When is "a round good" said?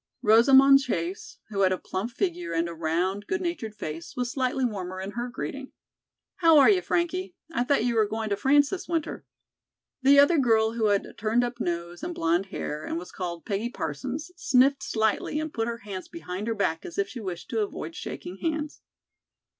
2.67-3.39